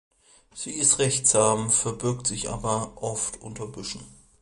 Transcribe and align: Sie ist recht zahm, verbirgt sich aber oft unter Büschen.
Sie 0.55 0.71
ist 0.71 0.97
recht 0.97 1.27
zahm, 1.27 1.69
verbirgt 1.69 2.25
sich 2.25 2.49
aber 2.49 2.93
oft 3.03 3.39
unter 3.39 3.67
Büschen. 3.67 4.01